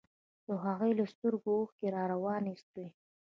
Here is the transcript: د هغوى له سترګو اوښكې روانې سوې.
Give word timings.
د 0.47 0.49
هغوى 0.63 0.91
له 0.99 1.05
سترګو 1.13 1.49
اوښكې 1.59 1.87
روانې 2.11 2.53
سوې. 2.65 2.87